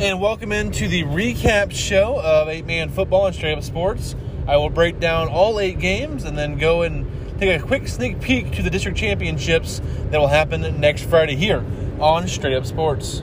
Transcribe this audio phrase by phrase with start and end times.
[0.00, 4.14] and welcome into the recap show of Eight Man Football and Straight Up Sports.
[4.46, 7.04] I will break down all eight games and then go and
[7.40, 11.64] take a quick sneak peek to the district championships that will happen next Friday here
[11.98, 13.22] on Straight Up Sports.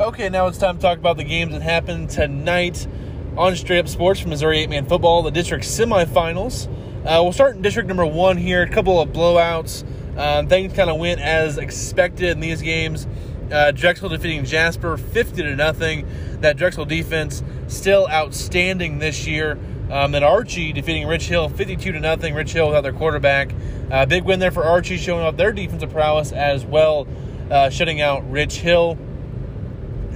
[0.00, 2.88] Okay, now it's time to talk about the games that happened tonight
[3.36, 6.68] on Straight Up Sports from Missouri 8 Man Football, the district semifinals.
[7.06, 8.62] Uh, we'll start in district number one here.
[8.62, 9.84] A couple of blowouts.
[10.18, 13.06] Um, things kind of went as expected in these games.
[13.48, 16.04] Uh, Drexel defeating Jasper 50 to nothing.
[16.40, 19.56] That Drexel defense still outstanding this year.
[19.88, 22.34] Um, and Archie defeating Rich Hill 52 to nothing.
[22.34, 23.52] Rich Hill without their quarterback.
[23.88, 27.06] Uh, big win there for Archie, showing off their defensive prowess as well,
[27.52, 28.98] uh, shutting out Rich Hill.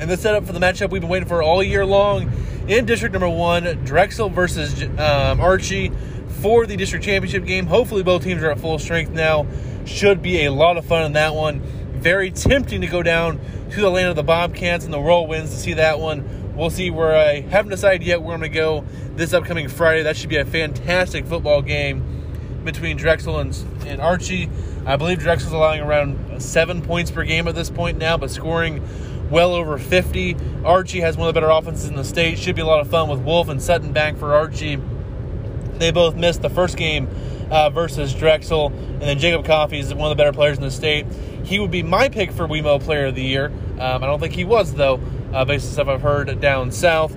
[0.01, 2.33] And the setup for the matchup we've been waiting for all year long
[2.67, 5.93] in District Number One: Drexel versus um, Archie
[6.41, 7.67] for the district championship game.
[7.67, 9.47] Hopefully, both teams are at full strength now.
[9.85, 11.61] Should be a lot of fun in that one.
[11.61, 15.57] Very tempting to go down to the land of the Bobcats and the Whirlwinds to
[15.57, 16.55] see that one.
[16.57, 18.85] We'll see where I haven't decided yet where I'm going to go
[19.17, 20.03] this upcoming Friday.
[20.03, 23.57] That should be a fantastic football game between Drexel and,
[23.87, 24.51] and Archie.
[24.87, 28.87] I believe Drexel's allowing around seven points per game at this point now, but scoring
[29.31, 30.37] well over 50.
[30.65, 32.39] Archie has one of the better offenses in the state.
[32.39, 34.79] Should be a lot of fun with Wolf and Sutton back for Archie.
[35.81, 37.09] They both missed the first game
[37.51, 40.71] uh, versus Drexel, and then Jacob Coffey is one of the better players in the
[40.71, 41.07] state.
[41.43, 43.47] He would be my pick for WeMo Player of the Year.
[43.79, 45.01] Um, I don't think he was though,
[45.33, 47.17] uh, based on stuff I've heard down south.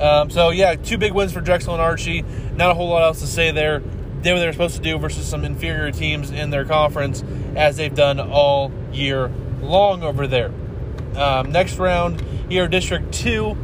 [0.00, 2.24] Um, so yeah, two big wins for Drexel and Archie.
[2.54, 3.80] Not a whole lot else to say there.
[3.80, 7.22] Did what they were supposed to do versus some inferior teams in their conference,
[7.54, 10.50] as they've done all year long over there.
[11.14, 13.56] Um, next round here, District 2.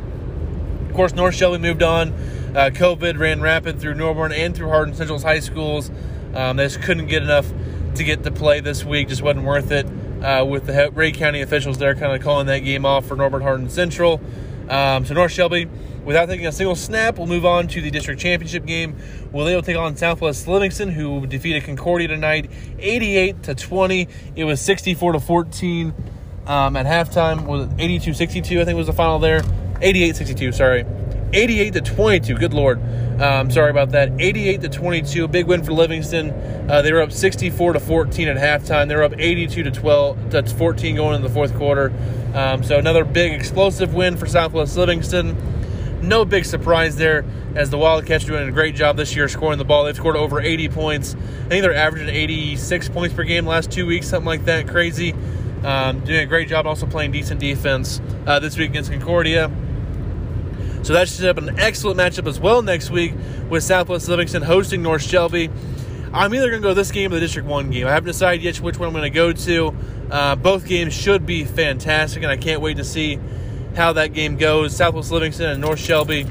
[0.89, 2.13] Of course, North Shelby moved on.
[2.55, 5.91] Uh, COVID ran rapid through Norborne and through Hardin Central's high schools.
[6.35, 7.51] Um, they just couldn't get enough
[7.97, 9.09] to get to play this week.
[9.09, 9.87] Just wasn't worth it
[10.23, 13.43] uh, with the Ray County officials there kind of calling that game off for Norborne
[13.43, 14.21] Hardin Central.
[14.69, 15.67] Um, so North Shelby,
[16.05, 18.97] without taking a single snap, will move on to the district championship game.
[19.33, 24.09] Will they will take on Southwest Livingston, who defeated Concordia tonight, 88 to 20.
[24.37, 25.95] It was 64 to 14
[26.47, 30.85] um, at halftime was 82-62 I think was the final there 88-62 sorry
[31.35, 32.81] 88 to 22 good lord
[33.21, 36.31] um, sorry about that 88 to 22 big win for Livingston
[36.71, 40.31] uh, they were up 64 to 14 at halftime they were up 82 to 12
[40.31, 41.93] to 14 going into the fourth quarter
[42.35, 45.37] um, so another big explosive win for Southwest Livingston
[46.03, 47.25] no big surprise there
[47.55, 49.85] as the Wildcats are doing a great job this year scoring the ball.
[49.85, 51.15] They've scored over 80 points.
[51.15, 54.69] I think they're averaging 86 points per game last two weeks, something like that.
[54.69, 55.15] Crazy.
[55.63, 59.51] Um, doing a great job also playing decent defense uh, this week against Concordia.
[60.85, 63.15] So that should up an excellent matchup as well next week
[63.49, 65.49] with Southwest Livingston hosting North Shelby.
[66.13, 67.87] I'm either going to go this game or the District 1 game.
[67.87, 69.75] I haven't decided yet which one I'm going to go to.
[70.11, 73.19] Uh, both games should be fantastic, and I can't wait to see
[73.75, 74.77] how that game goes.
[74.77, 76.27] Southwest Livingston and North Shelby,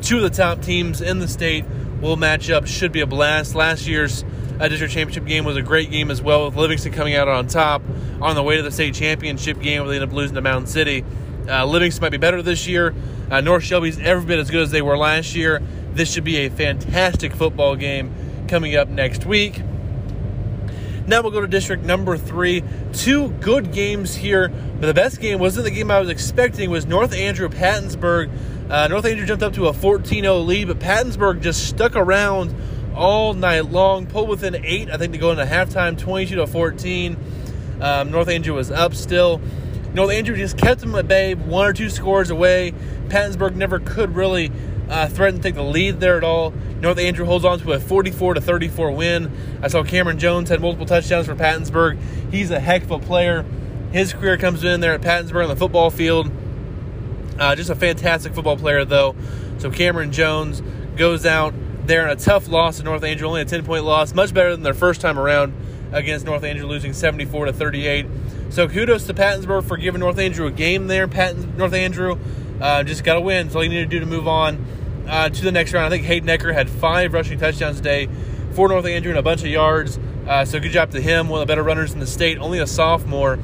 [0.00, 1.66] two of the top teams in the state,
[2.00, 2.66] will match up.
[2.66, 3.54] Should be a blast.
[3.54, 4.24] Last year's
[4.58, 7.46] uh, district championship game was a great game as well, with Livingston coming out on
[7.46, 7.82] top
[8.22, 10.66] on the way to the state championship game where they ended up losing to Mound
[10.66, 11.04] City.
[11.48, 12.94] Uh, Livingston might be better this year.
[13.30, 15.62] Uh, North Shelby's every bit as good as they were last year.
[15.92, 18.14] This should be a fantastic football game
[18.48, 19.62] coming up next week.
[21.06, 22.62] Now we'll go to district number three.
[22.92, 26.70] Two good games here, but the best game wasn't the game I was expecting.
[26.70, 28.30] Was North Andrew Pattonsburg.
[28.68, 32.54] Uh, North Andrew jumped up to a 14-0 lead, but Pattonsburg just stuck around
[32.94, 34.06] all night long.
[34.06, 37.16] Pulled within eight, I think, to go into halftime, 22 to 14.
[37.80, 39.40] Um, North Andrew was up still.
[39.98, 42.72] North Andrew just kept them at bay, one or two scores away.
[43.08, 44.52] Pattonsburg never could really
[44.88, 46.52] uh, threaten to take the lead there at all.
[46.80, 49.58] North Andrew holds on to a 44 to 34 win.
[49.60, 51.98] I saw Cameron Jones had multiple touchdowns for Pattonsburg.
[52.30, 53.44] He's a heck of a player.
[53.90, 56.30] His career comes in there at Pattonsburg on the football field.
[57.36, 59.16] Uh, just a fantastic football player, though.
[59.58, 60.62] So Cameron Jones
[60.94, 61.54] goes out
[61.86, 64.52] there in a tough loss to North Andrew, only a 10 point loss, much better
[64.52, 65.52] than their first time around
[65.92, 68.06] against North Andrew, losing 74 to 38.
[68.50, 71.08] So kudos to Pattonsburg for giving North Andrew a game there.
[71.08, 72.18] Patton, North Andrew
[72.60, 73.46] uh, just got to win.
[73.46, 74.64] That's all you need to do to move on
[75.06, 75.86] uh, to the next round.
[75.86, 78.08] I think Hayden Ecker had five rushing touchdowns today
[78.52, 79.98] for North Andrew and a bunch of yards.
[80.26, 82.38] Uh, so good job to him, one of the better runners in the state.
[82.38, 83.38] Only a sophomore.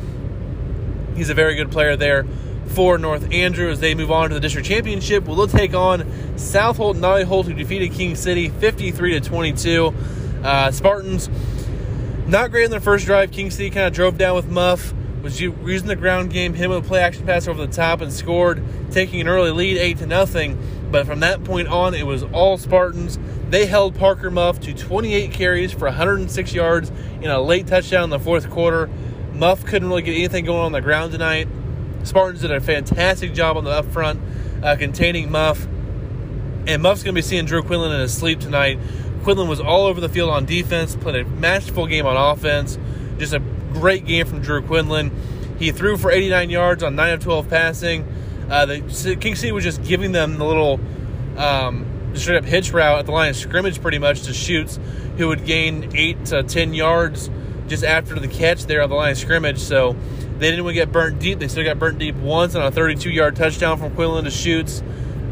[1.15, 2.27] He's a very good player there
[2.69, 5.25] for North Andrew as they move on to the district championship.
[5.25, 9.95] Will they take on South Holt and Holt, who defeated King City 53 to 22.
[10.43, 11.31] Uh, Spartans
[12.27, 13.31] not great in their first drive.
[13.31, 16.85] King City kind of drove down with Muff, was using the ground game, hit with
[16.85, 20.07] a play action pass over the top and scored, taking an early lead, eight to
[20.07, 20.59] nothing.
[20.91, 23.19] But from that point on, it was all Spartans.
[23.51, 26.91] They held Parker Muff to 28 carries for 106 yards
[27.21, 28.89] in a late touchdown in the fourth quarter.
[29.33, 31.49] Muff couldn't really get anything going on the ground tonight.
[32.05, 34.21] Spartans did a fantastic job on the up front,
[34.63, 35.67] uh, containing Muff.
[36.67, 38.79] And Muff's going to be seeing Drew Quinlan in his sleep tonight.
[39.25, 42.79] Quinlan was all over the field on defense, played a masterful game on offense.
[43.19, 43.41] Just a
[43.73, 45.11] great game from Drew Quinlan.
[45.59, 48.07] He threw for 89 yards on 9 of 12 passing.
[48.51, 50.79] Uh, the King City was just giving them the little
[51.39, 54.79] um, straight up hitch route at the line of scrimmage, pretty much to Schutz,
[55.17, 57.31] who would gain 8 to 10 yards
[57.67, 59.59] just after the catch there on the line of scrimmage.
[59.59, 59.97] So
[60.39, 61.39] they didn't even get burnt deep.
[61.39, 64.83] They still got burnt deep once on a 32 yard touchdown from Quinlan to Schutz.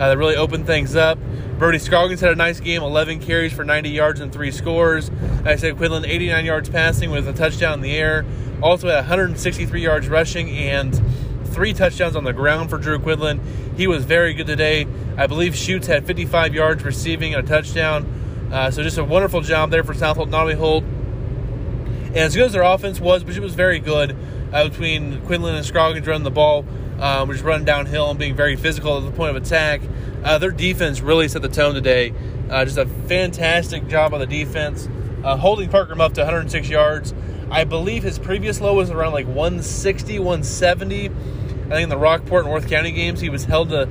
[0.03, 1.17] Uh, that really opened things up.
[1.61, 5.13] Brody Scroggins had a nice game, 11 carries for 90 yards and three scores.
[5.45, 8.25] I said Quinlan 89 yards passing with a touchdown in the air.
[8.61, 11.01] Also had 163 yards rushing and
[11.45, 13.41] three touchdowns on the ground for Drew Quinlan.
[13.77, 14.89] He was very good today.
[15.17, 18.51] I believe Schutz had 55 yards receiving and a touchdown.
[18.53, 20.83] Uh, so just a wonderful job there for South Holt Nodaway.
[20.83, 24.17] And as good as their offense was, which it was very good,
[24.53, 26.65] uh, between Quinlan and Scroggins running the ball,
[27.03, 29.81] um, just running downhill and being very physical at the point of attack.
[30.23, 32.15] Uh, their defense really set the tone today.
[32.49, 34.89] Uh, just a fantastic job on the defense,
[35.25, 37.13] uh, holding Parker Muff to 106 yards.
[37.51, 41.07] I believe his previous low was around like 160, 170.
[41.07, 43.89] I think in the Rockport and Worth County games, he was held to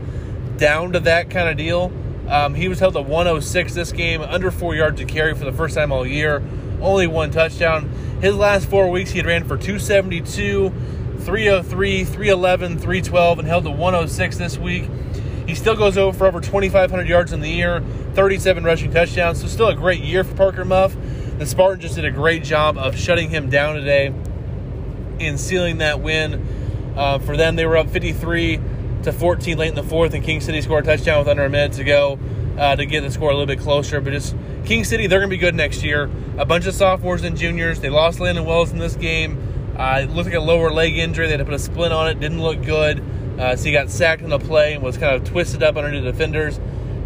[0.55, 1.91] down to that kind of deal.
[2.29, 5.51] Um, he was held to 106 this game, under four yards to carry for the
[5.51, 6.41] first time all year,
[6.79, 7.89] only one touchdown.
[8.21, 10.71] His last four weeks, he had ran for 272,
[11.21, 14.89] 303, 311, 312, and held to 106 this week.
[15.47, 17.83] He still goes over for over 2,500 yards in the year,
[18.13, 19.41] 37 rushing touchdowns.
[19.41, 20.95] So still a great year for Parker Muff.
[21.38, 24.13] The Spartans just did a great job of shutting him down today
[25.19, 26.94] and sealing that win.
[26.95, 28.59] Uh, for them, they were up 53
[29.03, 31.50] to 14 late in the fourth, and King City scored a touchdown with under a
[31.50, 32.19] minute to go
[32.57, 34.01] uh, to get the score a little bit closer.
[34.01, 34.35] But just
[34.65, 36.09] King City, they're going to be good next year.
[36.38, 37.79] A bunch of sophomores and juniors.
[37.79, 39.50] They lost Landon Wells in this game.
[39.81, 41.25] Uh, it looked like a lower leg injury.
[41.25, 42.19] They had to put a splint on it.
[42.19, 43.04] Didn't look good.
[43.39, 46.00] Uh, so he got sacked in the play and was kind of twisted up under
[46.00, 46.60] the defenders.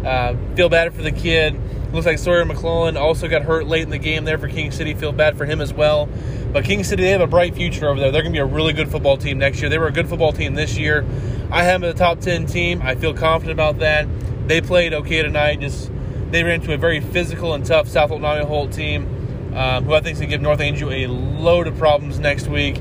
[0.04, 1.58] Uh, feel bad for the kid.
[1.94, 4.92] Looks like Sawyer McClellan also got hurt late in the game there for King City.
[4.92, 6.06] Feel bad for him as well.
[6.52, 8.12] But King City, they have a bright future over there.
[8.12, 9.70] They're going to be a really good football team next year.
[9.70, 11.06] They were a good football team this year.
[11.50, 12.82] I have them a top 10 team.
[12.82, 14.06] I feel confident about that.
[14.48, 15.60] They played okay tonight.
[15.60, 15.90] Just
[16.30, 19.15] They ran into a very physical and tough South Holt Nodaway team,
[19.56, 22.46] um, who I think is going to give North Andrew a load of problems next
[22.46, 22.80] week.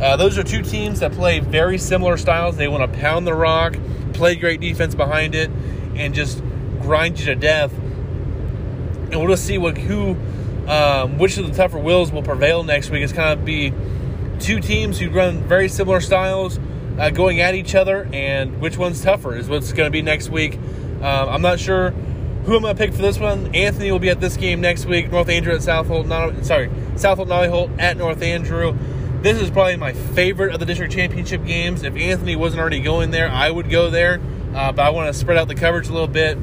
[0.00, 2.56] Uh, those are two teams that play very similar styles.
[2.56, 3.76] They want to pound the rock,
[4.14, 5.50] play great defense behind it,
[5.96, 6.42] and just
[6.80, 7.72] grind you to death.
[7.72, 10.16] And we'll just see what who,
[10.68, 13.02] um, which of the tougher wills will prevail next week.
[13.02, 13.72] It's kind of be
[14.38, 16.58] two teams who run very similar styles
[16.98, 20.30] uh, going at each other, and which one's tougher is what's going to be next
[20.30, 20.54] week.
[20.54, 21.92] Um, I'm not sure
[22.44, 23.54] who I'm I pick for this one.
[23.54, 25.10] Anthony will be at this game next week.
[25.10, 26.06] North Andrew at South Holt.
[26.06, 28.76] Not, sorry, Southold Nollyholt at North Andrew.
[29.22, 31.84] This is probably my favorite of the district championship games.
[31.84, 34.20] If Anthony wasn't already going there, I would go there.
[34.54, 36.36] Uh, but I want to spread out the coverage a little bit.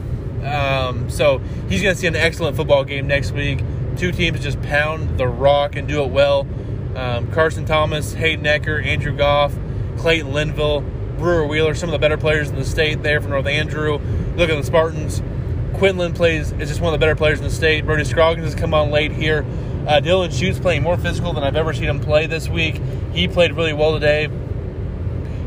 [0.46, 3.62] Um, so he's going to see an excellent football game next week.
[3.98, 6.48] Two teams just pound the rock and do it well.
[6.96, 9.54] Um, Carson Thomas, Hayden Ecker, Andrew Goff,
[9.98, 10.82] Clayton Linville,
[11.18, 14.00] Brewer Wheeler, some of the better players in the state there from North Andrew.
[14.38, 15.22] Look at the Spartans.
[15.76, 17.86] Quinlan plays is just one of the better players in the state.
[17.86, 19.46] Brody Scroggins has come on late here.
[19.88, 22.82] Uh, Dylan Schutz playing more physical than I've ever seen him play this week.
[23.14, 24.30] He played really well today.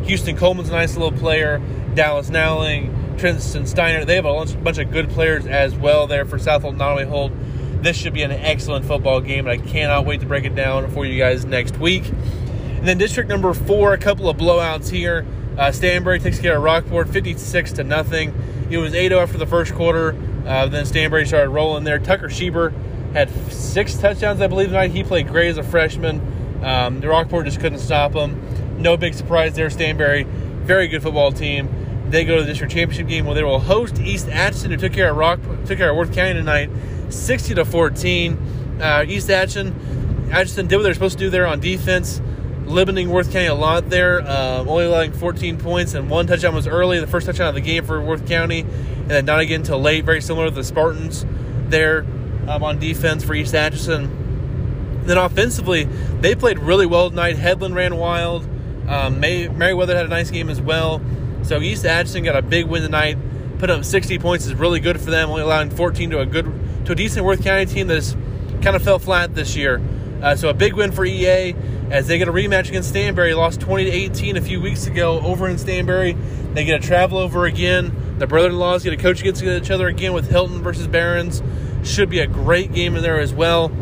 [0.04, 1.61] Houston Coleman's a nice little player.
[1.94, 4.04] Dallas Nowling, Tristan Steiner.
[4.04, 7.82] They have a bunch of good players as well there for Southold Nollywood.
[7.82, 10.90] This should be an excellent football game, and I cannot wait to break it down
[10.92, 12.08] for you guys next week.
[12.08, 15.26] And then district number four, a couple of blowouts here.
[15.56, 18.32] Uh, Stanberry takes care of Rockport, 56 to nothing.
[18.72, 20.16] It was 8-0 after the first quarter.
[20.46, 21.98] Uh, then Stanberry started rolling there.
[21.98, 22.72] Tucker Schieber
[23.12, 24.92] had six touchdowns, I believe, tonight.
[24.92, 26.62] He played great as a freshman.
[26.64, 28.80] Um, the Rockport just couldn't stop him.
[28.80, 29.68] No big surprise there.
[29.68, 31.68] Stanberry, very good football team.
[32.08, 34.94] They go to the district championship game where they will host East Atchison, who took
[34.94, 36.70] care of Rock, took care of Worth County tonight,
[37.10, 38.78] 60 to 14.
[38.80, 42.22] Uh, East Atchison, Atchison did what they're supposed to do there on defense,
[42.66, 46.66] limiting Worth County a lot there, uh, only allowing 14 points, and one touchdown was
[46.66, 49.81] early, the first touchdown of the game for Worth County, and then not again until
[49.81, 51.26] late, very similar to the Spartans
[51.69, 52.07] there
[52.49, 55.02] um, on defense for East Atchison.
[55.04, 57.37] Then offensively, they played really well tonight.
[57.37, 58.49] Headland ran wild.
[58.88, 61.00] Um, May, Merriweather had a nice game as well.
[61.42, 63.19] So East Atchison got a big win tonight.
[63.59, 66.47] Put up 60 points is really good for them, only allowing 14 to a good
[66.87, 68.16] to a decent Worth County team that has
[68.62, 69.81] kind of fell flat this year.
[70.22, 71.54] Uh, so a big win for EA
[71.90, 73.36] as they get a rematch against Stanberry.
[73.36, 76.16] Lost 20 to 18 a few weeks ago over in Stanberry.
[76.54, 78.16] They get a travel over again.
[78.18, 81.42] The brother-in-laws get a coach against each other again with Hilton versus Barons.
[81.82, 83.72] Should be a great game in there as well.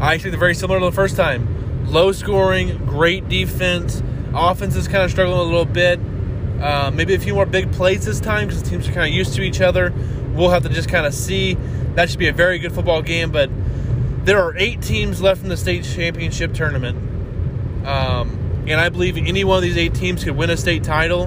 [0.00, 1.86] I think they're very similar to the first time.
[1.86, 4.02] Low scoring, great defense.
[4.34, 6.00] Offense is kind of struggling a little bit.
[6.60, 9.14] Uh, maybe a few more big plays this time because the teams are kind of
[9.14, 9.92] used to each other.
[10.34, 11.54] We'll have to just kind of see.
[11.94, 13.48] That should be a very good football game, but
[14.24, 16.96] there are eight teams left in the state championship tournament.
[17.86, 21.24] Um, and I believe any one of these eight teams could win a state title.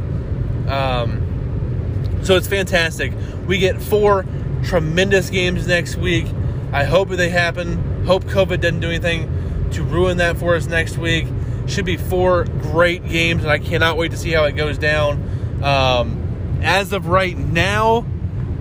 [0.67, 3.13] Um, so it's fantastic.
[3.45, 4.25] We get four
[4.63, 6.25] tremendous games next week.
[6.71, 8.05] I hope they happen.
[8.05, 11.27] Hope COVID doesn't do anything to ruin that for us next week.
[11.67, 15.61] Should be four great games, and I cannot wait to see how it goes down.
[15.63, 18.05] Um, as of right now,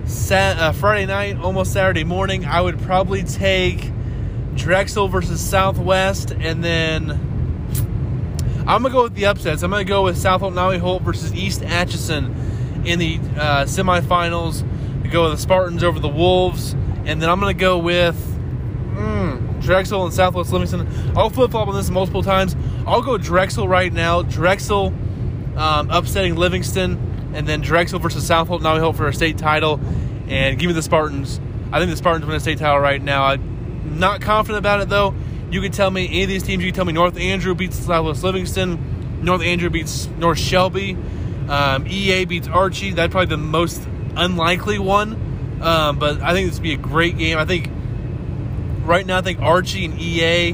[0.05, 3.91] Sat, uh, Friday night, almost Saturday morning, I would probably take
[4.57, 7.11] Drexel versus Southwest, and then
[8.67, 9.63] I'm gonna go with the upsets.
[9.63, 14.67] I'm gonna go with South Nawi Holt versus East Atchison in the uh, semifinals.
[15.05, 16.73] I go with the Spartans over the Wolves,
[17.05, 18.17] and then I'm gonna go with
[18.95, 20.85] mm, Drexel and Southwest Livingston.
[21.15, 22.55] I'll flip flop on this multiple times.
[22.85, 24.21] I'll go Drexel right now.
[24.23, 24.87] Drexel
[25.55, 28.63] um, upsetting Livingston, and then Drexel versus South Holt.
[28.63, 29.79] We hope for a state title,
[30.27, 31.39] and give me the Spartans.
[31.71, 33.23] I think the Spartans win a state title right now.
[33.23, 33.56] I'm
[33.87, 35.13] not confident about it though.
[35.49, 36.63] You can tell me any of these teams.
[36.63, 40.97] You can tell me North Andrew beats Southwest Livingston, North Andrew beats North Shelby,
[41.47, 42.91] um, EA beats Archie.
[42.91, 45.59] That's probably the most unlikely one.
[45.61, 47.37] Um, but I think this would be a great game.
[47.37, 47.69] I think
[48.83, 50.53] right now, I think Archie and EA,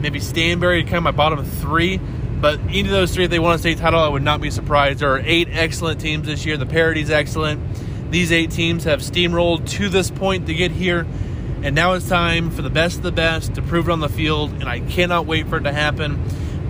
[0.00, 1.98] maybe Stanberry, kind of my bottom three.
[2.40, 4.50] But any of those three, if they won a state title, I would not be
[4.50, 5.00] surprised.
[5.00, 6.56] There are eight excellent teams this year.
[6.56, 7.60] The parity's excellent.
[8.12, 11.04] These eight teams have steamrolled to this point to get here.
[11.62, 14.08] And now it's time for the best of the best to prove it on the
[14.08, 14.52] field.
[14.52, 16.22] And I cannot wait for it to happen.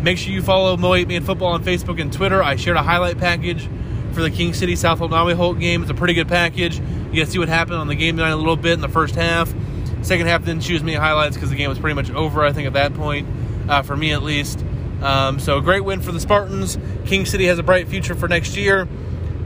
[0.02, 2.42] Make sure you follow Mo 8 Man Football on Facebook and Twitter.
[2.42, 3.68] I shared a highlight package
[4.12, 5.82] for the King City South Nawi Holt game.
[5.82, 6.78] It's a pretty good package.
[6.78, 9.14] You can see what happened on the game tonight a little bit in the first
[9.14, 9.52] half.
[10.02, 12.66] Second half didn't choose many highlights because the game was pretty much over, I think,
[12.66, 13.28] at that point,
[13.68, 14.64] uh, for me at least.
[15.02, 16.78] Um, so, great win for the Spartans.
[17.04, 18.88] King City has a bright future for next year.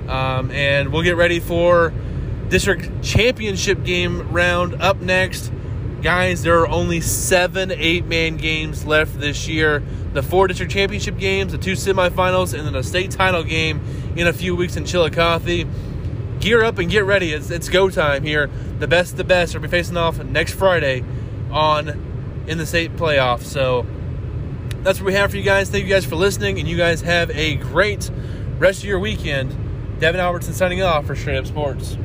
[0.08, 1.92] Um, and we'll get ready for
[2.52, 5.50] district championship game round up next.
[6.02, 9.82] Guys, there are only seven eight man games left this year.
[10.12, 13.80] The four district championship games, the two semifinals, and then a state title game
[14.16, 15.66] in a few weeks in Chillicothe.
[16.40, 17.32] Gear up and get ready.
[17.32, 18.50] It's, it's go time here.
[18.80, 21.04] The best, the best are be facing off next Friday
[21.50, 23.40] on in the state playoff.
[23.40, 23.86] So
[24.82, 25.70] that's what we have for you guys.
[25.70, 28.10] Thank you guys for listening, and you guys have a great
[28.58, 29.56] rest of your weekend.
[30.00, 31.96] Devin Albertson signing off for Straight Up Sports.